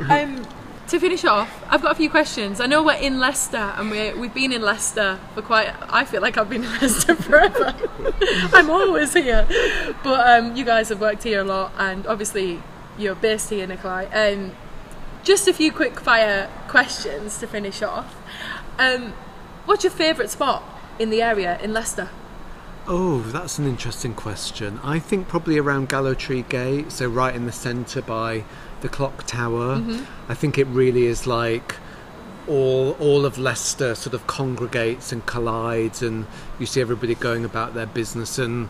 [0.00, 0.10] it.
[0.10, 0.46] um,
[0.88, 2.60] to finish off, I've got a few questions.
[2.60, 5.72] I know we're in Leicester and we're, we've been in Leicester for quite.
[5.90, 7.74] I feel like I've been in Leicester forever.
[8.52, 9.46] I'm always here,
[10.04, 12.62] but um, you guys have worked here a lot, and obviously
[12.98, 14.06] you're based here, Nikolai.
[14.06, 14.52] Um,
[15.22, 18.14] just a few quick fire questions to finish off.
[18.78, 19.14] Um,
[19.64, 20.62] what's your favourite spot
[20.98, 22.10] in the area in Leicester?
[22.86, 24.78] Oh, that's an interesting question.
[24.84, 28.44] I think probably around Gallowtree Gate, so right in the centre by
[28.82, 29.82] the clock tower.
[30.28, 31.76] I think it really is like
[32.46, 36.26] all all of Leicester sort of congregates and collides, and
[36.58, 38.38] you see everybody going about their business.
[38.38, 38.68] And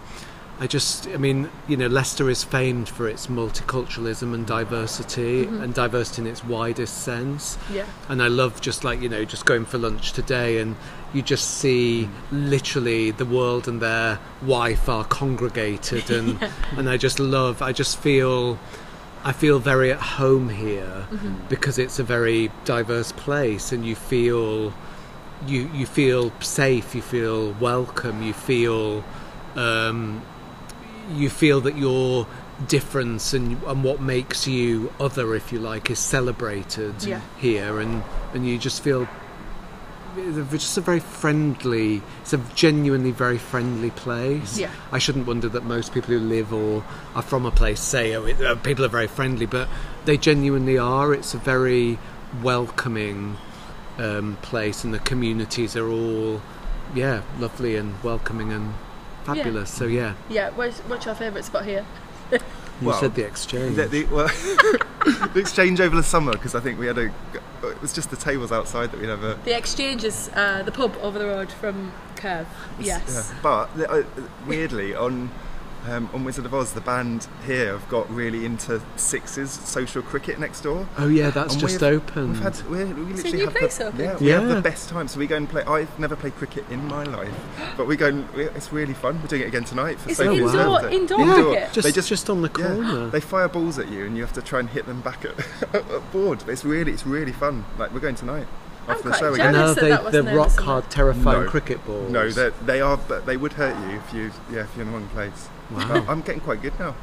[0.60, 5.74] I just, I mean, you know, Leicester is famed for its multiculturalism and diversity, and
[5.74, 7.58] diversity in its widest sense.
[7.72, 7.86] Yeah.
[8.08, 10.76] and I love just like you know just going for lunch today and
[11.12, 16.38] you just see literally the world and their wife are congregated and
[16.76, 18.58] and I just love I just feel
[19.24, 21.06] I feel very at home here
[21.48, 24.72] because it's a very diverse place and you feel
[25.46, 29.02] you you feel safe you feel welcome you feel
[29.56, 30.22] um,
[31.12, 32.26] you feel that your
[32.68, 37.20] difference and, and what makes you other, if you like, is celebrated Yeah.
[37.38, 39.08] here, and and you just feel
[40.16, 42.00] it's just a very friendly.
[42.22, 44.56] It's a genuinely very friendly place.
[44.58, 44.70] Yeah.
[44.92, 46.84] I shouldn't wonder that most people who live or
[47.16, 49.68] are from a place say, "Oh, it, uh, people are very friendly," but
[50.04, 51.12] they genuinely are.
[51.12, 51.98] It's a very
[52.42, 53.36] welcoming
[53.98, 56.40] um, place, and the communities are all,
[56.94, 58.74] yeah, lovely and welcoming and
[59.24, 59.70] fabulous.
[59.70, 60.50] So yeah, Yeah.
[60.50, 61.84] Where's, what's your favourite spot here?
[62.30, 62.38] you
[62.82, 63.76] Well, said the exchange.
[63.76, 64.28] The, the, well,
[65.34, 67.12] the exchange over the summer because I think we had a.
[67.62, 69.34] It was just the tables outside that we never.
[69.34, 72.46] The Exchange is uh, the pub over the road from Curve.
[72.78, 73.32] Yes.
[73.32, 73.38] Yeah.
[73.42, 74.02] But uh,
[74.46, 75.30] weirdly, on
[75.88, 80.38] um, on Wizard of Oz, the band here have got really into sixes social cricket
[80.38, 80.88] next door.
[80.98, 82.30] oh yeah, that's And just we've- open.
[82.32, 84.00] We've had we, we It's a literally new have place the, open.
[84.00, 85.08] yeah, we have the best time.
[85.08, 85.62] So we go and play.
[85.64, 87.32] I've never played cricket in my life,
[87.76, 88.08] but we go.
[88.08, 89.20] And, we, it's really fun.
[89.20, 90.96] We're doing it again tonight for It's Sophie's indoor- birthday.
[90.96, 91.72] indoor Yeah, cricket.
[91.72, 93.08] just They just- just on the Yeah, corner.
[93.10, 95.74] they fire balls at you, and you have to try and hit them back at,
[95.74, 96.40] at board.
[96.46, 97.64] But it's really, it's really fun.
[97.78, 98.46] Like we're going tonight
[98.88, 99.52] I'm the quite show again.
[99.52, 101.48] no, they that wasn't they're there rock hard, terrifying No.
[101.50, 102.10] cricket balls.
[102.10, 104.92] No, they they are, but they would hurt you if you, yeah, if you're in
[104.92, 105.48] the wrong place.
[105.70, 105.88] Wow.
[105.88, 106.94] But I'm getting quite good now.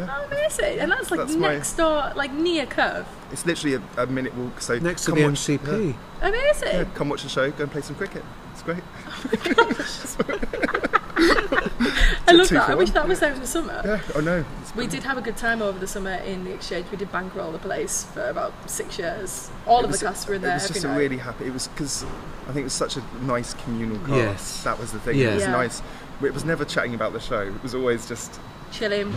[0.00, 0.78] Oh, amazing.
[0.78, 3.04] And that's like That's my- next door, like near Curve.
[3.32, 4.60] It's literally a, a minute walk.
[4.60, 5.94] So next to come the watch, MCP.
[6.22, 6.68] Amazing.
[6.68, 7.50] Yeah, yeah, come watch the show.
[7.50, 8.22] Go and play some cricket.
[8.52, 8.82] It's great.
[9.58, 10.82] Oh
[12.26, 12.70] I love that.
[12.70, 13.80] I wish that was there in the summer.
[13.84, 14.00] Yeah.
[14.14, 14.44] Oh no.
[14.76, 16.86] We did have a good time over the summer in the exchange.
[16.90, 19.50] We did bankroll the place for about six years.
[19.66, 20.96] All it of the cast were in there It was just a night.
[20.98, 21.46] really happy.
[21.46, 22.04] It was because
[22.42, 24.10] I think it was such a nice communal cast.
[24.10, 24.64] Yes.
[24.64, 25.18] That was the thing.
[25.18, 25.30] Yeah.
[25.30, 25.50] It was Yeah.
[25.52, 25.82] nice.
[26.22, 27.40] It was never chatting about the show.
[27.42, 28.38] It was always just
[28.70, 29.14] chilling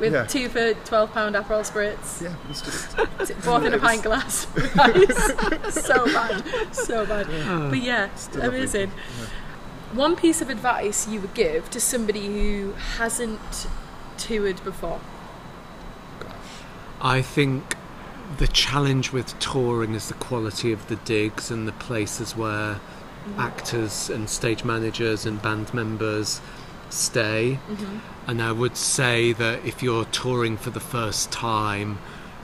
[0.00, 0.24] with Yeah.
[0.24, 2.30] two for twelve pound Aperol spritz, yeah.
[2.30, 4.46] It was just t- both in a pint glass.
[4.74, 6.42] Guys, so bad,
[6.74, 7.26] so bad.
[7.46, 7.68] Oh.
[7.70, 8.58] But yeah, Still lovely.
[8.60, 8.92] amazing.
[9.92, 13.66] One piece of advice you would give to somebody who hasn't
[14.18, 15.00] toured before?
[17.00, 17.76] I think
[18.38, 23.40] the challenge with touring is the quality of the digs and the places where mm-hmm.
[23.40, 26.40] actors and stage managers and band members
[26.90, 27.58] stay.
[27.68, 27.98] Mm-hmm.
[28.26, 31.98] And I would say that if you're touring for the first time,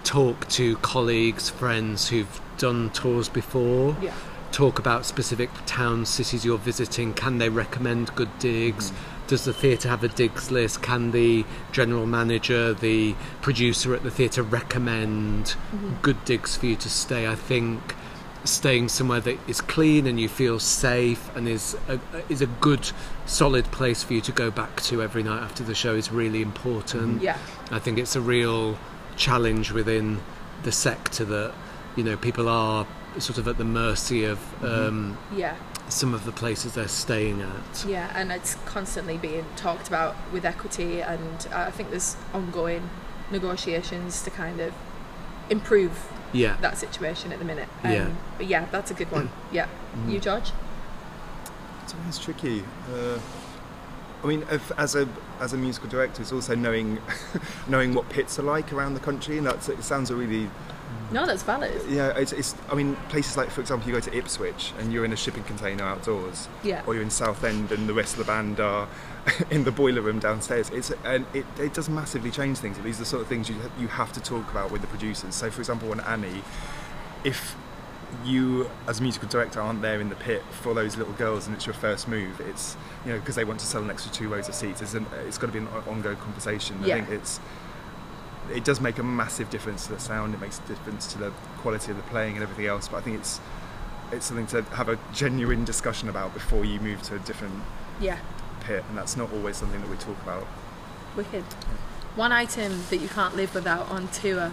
[0.04, 3.96] talk to colleagues, friends who've done tours before.
[4.00, 4.14] Yeah.
[4.52, 7.14] Talk about specific towns, cities you're visiting.
[7.14, 8.92] Can they recommend good digs?
[9.26, 10.82] Does the theatre have a digs list?
[10.82, 15.94] Can the general manager, the producer at the theatre recommend mm-hmm.
[16.02, 17.26] good digs for you to stay?
[17.26, 17.94] I think
[18.44, 22.90] staying somewhere that is clean and you feel safe and is a, is a good,
[23.24, 26.42] solid place for you to go back to every night after the show is really
[26.42, 27.16] important.
[27.16, 27.24] Mm-hmm.
[27.24, 27.38] Yeah.
[27.70, 28.78] I think it's a real
[29.16, 30.20] challenge within
[30.62, 31.54] the sector that
[31.96, 32.86] you know people are
[33.18, 35.56] sort of at the mercy of um, Yeah.
[35.88, 37.84] some of the places they're staying at.
[37.86, 42.88] Yeah, and it's constantly being talked about with equity, and I think there's ongoing
[43.30, 44.72] negotiations to kind of
[45.50, 46.56] improve Yeah.
[46.60, 47.68] that situation at the minute.
[47.84, 48.10] Yeah.
[48.38, 49.30] But yeah, that's a good one.
[49.52, 49.66] Yeah.
[50.08, 50.52] You, George?
[51.84, 52.64] It's always tricky.
[52.90, 53.18] Uh,
[54.24, 55.06] I mean, if, as a
[55.40, 56.98] as a musical director, it's also knowing
[57.68, 59.82] knowing what pits are like around the country, and that's it.
[59.82, 60.48] Sounds a really
[61.10, 61.72] No, that's valid.
[61.88, 62.16] yeah.
[62.16, 65.12] It's, it's I mean, places like, for example, you go to Ipswich and you're in
[65.12, 66.82] a shipping container outdoors, Yeah.
[66.86, 68.88] or you're in Southend and the rest of the band are
[69.50, 70.70] in the boiler room downstairs.
[70.70, 72.78] It's and it, it does massively change things.
[72.78, 75.34] These are the sort of things you you have to talk about with the producers.
[75.34, 76.42] So, for example, on Annie,
[77.24, 77.54] if
[78.24, 81.56] you as a musical director aren't there in the pit for those little girls and
[81.56, 82.76] it's your first move it's
[83.06, 85.06] you know because they want to sell an extra two rows of seats it's, an,
[85.26, 86.96] it's got to be an ongoing conversation Yeah.
[86.96, 87.40] i think it's
[88.50, 91.30] it does make a massive difference to the sound it makes a difference to the
[91.58, 93.40] quality of the playing and everything else but i think it's
[94.10, 97.54] it's something to have a genuine discussion about before you move to a different
[98.00, 98.18] Yeah.
[98.60, 100.46] pit and that's not always something that we talk about
[101.16, 101.44] Wicked.
[102.16, 104.50] One item that you can't live without on tour,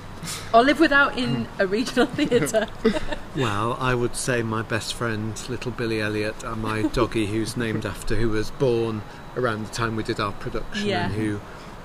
[0.54, 2.66] or live without in a regional theatre.
[3.36, 7.86] Well, I would say my best friend, little Billy Elliot, and my doggy, who's named
[7.86, 9.02] after, who was born
[9.36, 11.04] around the time we did our production, Yeah.
[11.06, 11.40] and who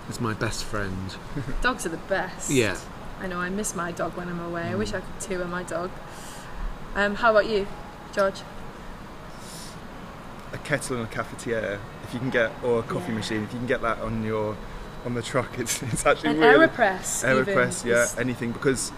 [0.09, 1.15] is my best friend.
[1.61, 2.49] Dogs are the best.
[2.49, 2.77] Yeah.
[3.19, 3.39] I know.
[3.39, 4.63] I miss my dog when I'm away.
[4.63, 5.91] I wish I could tour my dog.
[6.95, 7.67] Um, how about you,
[8.13, 8.41] George?
[10.51, 13.17] a kettle and a cafetiere if you can get or a coffee Yeah.
[13.17, 14.55] machine if you can get that on your
[15.03, 17.23] on the truck it's, it's actually An really Aeropress.
[17.29, 18.91] even Aeropress, yeah, is- anything because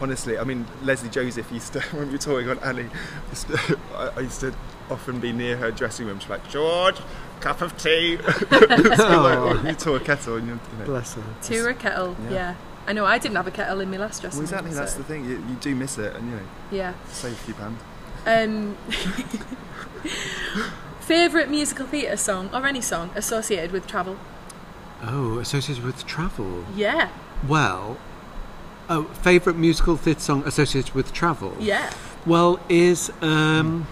[0.00, 2.88] honestly, I mean Lesley Joseph used to when we were touring on Annie,
[3.30, 4.54] used to- I, I used to
[4.90, 6.18] often be near her dressing room.
[6.20, 6.96] She's like, George,
[7.40, 8.16] cup of tea.
[8.16, 9.62] like, Oh.
[9.66, 10.84] you tour a kettle and you, you know.
[10.84, 11.22] Bless her.
[11.42, 12.16] Tour a kettle.
[12.24, 12.30] Yeah.
[12.30, 12.54] Yeah.
[12.86, 13.04] I know.
[13.04, 14.78] I didn't have a kettle in my last dressing Well, exactly, room.
[14.78, 15.24] that's so- the thing.
[15.24, 16.94] You, you do miss it, and you know, Yeah.
[17.08, 17.80] save a few pounds.
[18.26, 18.76] Um,
[21.00, 24.16] favorite musical theatre song or any song associated with travel?
[25.02, 26.64] Oh, associated with travel.
[26.74, 27.08] Yeah.
[27.48, 27.96] Well,
[28.88, 31.56] oh, favourite musical theatre song associated with travel?
[31.58, 31.92] Yeah.
[32.26, 33.86] Well, is um,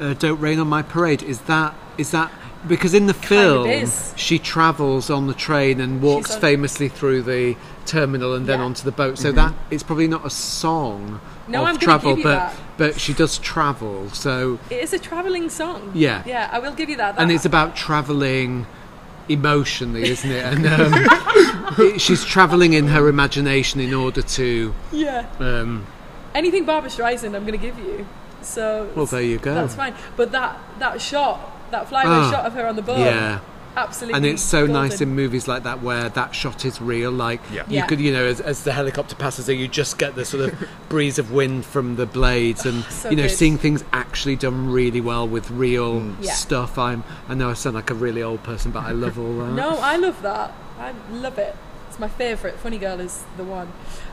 [0.00, 1.22] uh, "Don't Rain on My Parade"?
[1.22, 2.30] Is that is that
[2.66, 4.12] because in the of film is.
[4.16, 7.56] she travels on the train and walks on- famously through the
[7.86, 8.64] terminal and then Yeah.
[8.64, 9.16] onto the boat.
[9.18, 12.54] So that it's probably not a song No, of I'm travel, give you but that.
[12.76, 14.10] but she does travel.
[14.12, 15.92] So It is a travelling song.
[15.94, 16.22] Yeah.
[16.26, 17.14] Yeah, I will give you that.
[17.18, 18.66] and it's about traveling
[19.28, 20.44] emotionally, isn't it?
[20.44, 24.74] And um, she's traveling in her imagination in order to.
[24.92, 25.26] yeah.
[25.38, 25.86] Um,
[26.34, 28.06] Anything Barbra Streisand, I'm going to give you.
[28.42, 29.54] So well, there you go.
[29.54, 29.94] that's fine.
[30.16, 33.40] But that that shot, that flyaway Ah, shot of her on the boat, Yeah.
[33.76, 34.16] absolutely.
[34.16, 37.62] and it's so nice in movies like that where that shot is real like Yeah.
[37.68, 37.86] you Yeah.
[37.86, 40.68] could you know as, as the helicopter passes there you just get the sort of
[40.88, 43.30] breeze of wind from the blades and So you know good.
[43.30, 46.32] seeing things actually done really well with real Yeah.
[46.32, 49.32] stuff i'm i know i sound like a really old person but i love all
[49.38, 50.52] that No, I love that.
[50.80, 51.54] I love it.
[51.88, 52.56] It's my favourite.
[52.56, 53.68] Funny Girl is the one.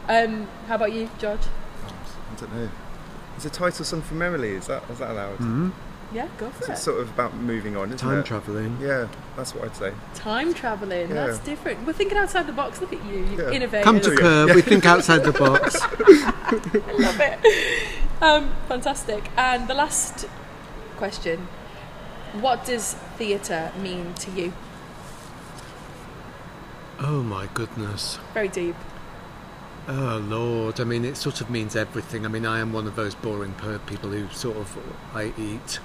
[0.10, 1.42] Um, how about you, George?
[2.32, 2.70] I don't know.
[3.36, 4.52] It's a title song for Merrily.
[4.52, 5.38] Is that is that allowed?
[5.40, 5.72] Mhm.
[6.14, 6.72] Yeah, go for It's it.
[6.74, 8.26] It's sort of about moving on, isn't time it?
[8.26, 9.92] traveling Yeah, that's what I'd say.
[10.14, 11.10] Time travelling.
[11.10, 11.16] Yeah.
[11.28, 11.86] That's different.
[11.86, 12.80] We're thinking outside the box.
[12.80, 13.50] Look at you, you Yeah.
[13.52, 13.84] innovators.
[13.84, 14.14] come to
[14.48, 14.56] Yeah.
[14.56, 17.40] we think outside the box I love it.
[18.22, 19.30] Um, fantastic.
[19.36, 20.28] And the last
[20.96, 21.48] question:
[22.40, 24.54] What does theatre mean to you?
[27.02, 28.76] oh my goodness Very deep.
[29.88, 30.80] Oh Lord!
[30.80, 32.26] I mean, it sort of means everything.
[32.26, 34.78] I mean, I am one of those boring per- people who sort of
[35.14, 35.80] I eat,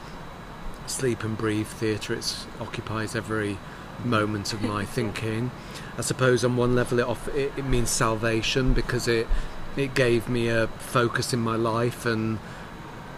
[0.86, 2.14] sleep, and breathe theatre.
[2.14, 3.58] It occupies every
[4.02, 5.50] moment of my thinking.
[5.98, 9.26] I suppose on one level, it, off- it it means salvation because it
[9.76, 12.38] it gave me a focus in my life and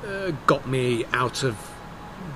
[0.05, 1.57] uh, got me out of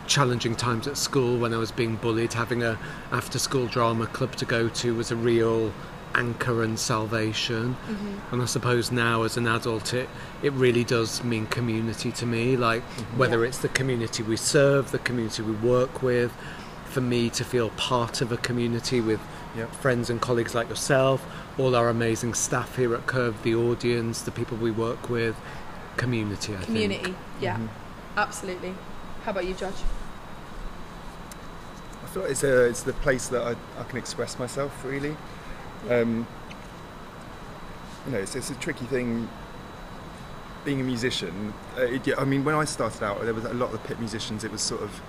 [0.06, 2.78] challenging times at school when I was being bullied, having a
[3.10, 5.72] after school drama club to go to was a real
[6.16, 7.74] anchor and salvation.
[7.74, 8.32] Mm-hmm.
[8.34, 10.08] And I suppose now as an adult it
[10.42, 13.18] it really does mean community to me, like mm-hmm.
[13.18, 13.48] whether Yeah.
[13.48, 16.32] it's the community we serve, the community we work with,
[16.86, 19.20] for me to feel part of a community with
[19.56, 19.72] Yep.
[19.72, 21.24] friends and colleagues like yourself,
[21.58, 25.34] all our amazing staff here at Curve, the audience, the people we work with,
[25.96, 26.54] community.
[26.54, 27.02] I Community.
[27.04, 27.16] think.
[27.40, 27.54] Yeah.
[27.56, 28.18] Mm-hmm.
[28.18, 28.74] Absolutely.
[29.24, 29.80] How about you, George?
[32.04, 35.16] I feel like it's a, it's the place that I, I can express myself really.
[35.90, 36.26] Um,
[38.06, 39.28] you know, it's, it's a tricky thing.
[40.64, 43.54] Being a musician, uh, it, yeah, I mean, when I started out, there was a
[43.54, 44.42] lot of the pit musicians.
[44.42, 45.00] It was sort of,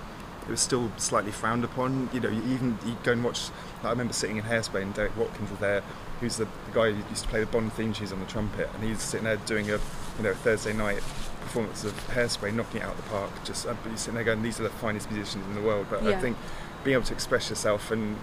[0.47, 2.11] it was still slightly frowned upon.
[2.13, 3.49] You know, you even you go and watch.
[3.77, 5.81] Like, I remember sitting in Hairspray and Derek Watkins was there,
[6.19, 8.69] who's the, the guy who used to play the Bond theme tunes on the trumpet,
[8.75, 9.79] and he's sitting there doing a,
[10.17, 11.01] you know, Thursday night
[11.41, 13.31] performance of Hairspray, knocking it out of the park.
[13.43, 15.87] Just, uh, but you're sitting there going, these are the finest musicians in the world.
[15.89, 16.11] But Yeah.
[16.11, 16.37] I think
[16.83, 18.17] being able to express yourself and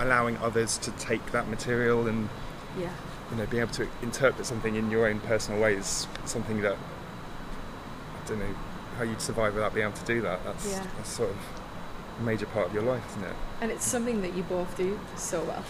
[0.00, 2.28] allowing others to take that material and
[2.78, 2.90] Yeah.
[3.30, 6.76] you know being able to interpret something in your own personal way is something that
[6.76, 8.54] I don't know
[8.96, 10.44] how you'd survive without being able to do that.
[10.44, 10.82] That's Yeah.
[10.96, 11.36] that's sort of
[12.20, 13.36] a major part of your life, isn't it?
[13.60, 15.64] And it's something that you both do so well.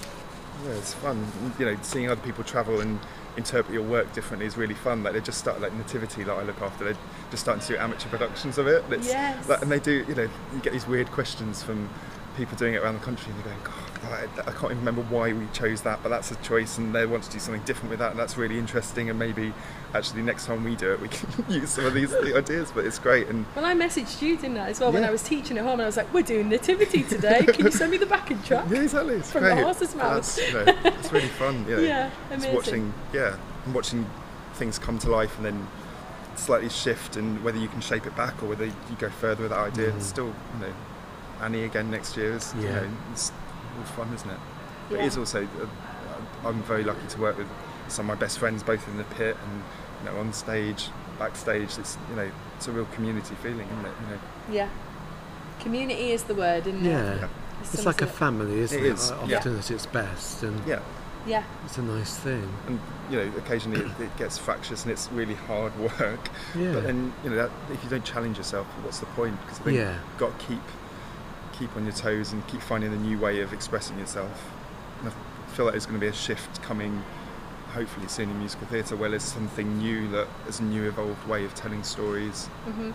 [0.65, 1.27] Yeah, it's fun.
[1.59, 2.99] You know, seeing other people travel and
[3.37, 5.05] interpret your work differently is really fun.
[5.05, 6.85] Like they just started like Nativity that I look after.
[6.85, 6.97] They're
[7.31, 8.85] just starting to do amateur productions of it.
[8.91, 9.49] It's, Yes.
[9.49, 10.05] like, and they do.
[10.09, 10.23] You know,
[10.55, 11.89] you get these weird questions from
[12.39, 14.13] people doing it around the country, and you're going, God,
[14.47, 17.05] I, I can't even remember why we chose that, but that's a choice, and they
[17.05, 19.11] want to do something different with that, and that's really interesting.
[19.11, 19.53] And maybe
[19.93, 22.71] actually next time we do it, we can use some of these ideas.
[22.73, 25.23] But it's great, and Well, I messaged you, didn't I, as well, when I was
[25.23, 27.45] teaching at home, and I was like, we're doing Nativity today.
[27.45, 28.67] Can you send me the backing track?
[28.71, 29.17] yeah, exactly.
[29.17, 30.15] It's From the horse's mouth.
[30.15, 31.67] That's, you know, it's really fun.
[31.69, 32.55] You know, Yeah, It's amazing.
[32.55, 34.07] watching, yeah, and watching
[34.55, 35.67] things come to life and then
[36.37, 39.51] slightly shift, and whether you can shape it back or whether you go further with
[39.51, 39.89] that idea.
[39.89, 40.11] It's mm.
[40.11, 40.73] still, you know,
[41.41, 42.81] Annie again next year is, you Yeah.
[42.81, 43.33] know, it's
[43.79, 44.41] all fun, isn't it?
[44.89, 45.05] But Yeah.
[45.05, 47.49] it is also, uh, I'm very lucky to work with
[47.89, 49.63] some of my best friends, both in the pit and
[50.05, 51.79] you know on stage, backstage.
[51.79, 53.93] It's you know, it's a real community feeling, isn't it?
[54.03, 54.21] You know,
[54.51, 54.69] Yeah.
[55.61, 56.89] Community is the word, isn't it?
[56.89, 57.15] Yeah.
[57.17, 57.27] Yeah.
[57.61, 58.93] It's sums like a family, isn't It it?
[58.93, 59.39] is, Often yeah.
[59.39, 60.79] at its best, and yeah.
[61.27, 61.43] Yeah.
[61.65, 62.49] it's a nice thing.
[62.69, 62.79] and
[63.11, 66.73] you know occasionally it, it gets fractious and it's really hard work Yeah.
[66.73, 69.75] but then you know that, if you don't challenge yourself what's the point because then
[69.75, 69.93] Yeah.
[69.95, 70.61] you've got to keep
[71.59, 74.51] keep on your toes and keep finding a new way of expressing yourself
[75.01, 77.03] and I feel like there's going to be a shift coming
[77.73, 81.45] hopefully soon in musical theatre where there's something new that is a new evolved way
[81.45, 82.91] of telling stories hmm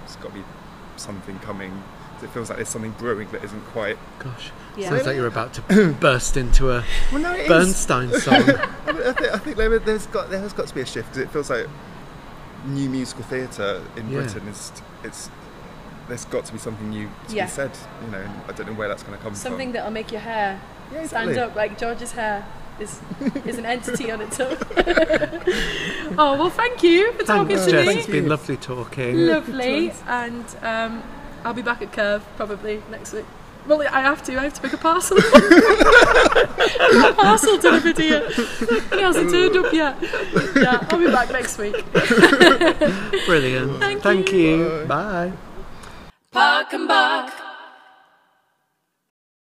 [0.00, 0.44] there's got to be
[0.96, 1.82] something coming
[2.22, 4.88] it feels like there's something brewing that isn't quite Gosh, Yeah.
[4.88, 7.48] sounds like you're about to burst into a well no it is.
[7.48, 8.34] Bernstein song.
[8.34, 11.08] I, I think, I think there, there's got there has got to be a shift
[11.08, 11.66] 'cause it feels like
[12.66, 14.22] new musical theatre in Yeah.
[14.22, 14.72] Britain is
[15.04, 15.28] it's
[16.08, 17.44] there's got to be something new to Yeah.
[17.46, 17.70] be said.
[18.04, 19.52] You know, and I don't know where that's going to come Something from.
[19.52, 20.60] Something that'll make your hair
[20.92, 21.38] Yeah, stand exactly.
[21.38, 22.44] up like George's hair
[22.78, 23.00] is
[23.46, 24.56] is an entity on its own.
[26.18, 27.86] oh well, thank you for talking Thanks, to Jess.
[27.86, 27.94] me.
[27.94, 29.26] It's been lovely talking.
[29.26, 31.02] Lovely, and um,
[31.44, 33.24] I'll be back at Curve probably next week.
[33.66, 34.38] Well, I have to.
[34.38, 35.16] I have to pick a parcel.
[37.08, 38.22] a parcel delivered here.
[38.28, 39.96] It hasn't turned up yet.
[40.54, 41.74] Yeah, I'll be back next week.
[43.26, 43.80] Brilliant.
[43.80, 44.38] Thank Thank you.
[44.80, 44.84] you.
[44.86, 45.32] Bye.
[46.36, 47.45] Park and Buck.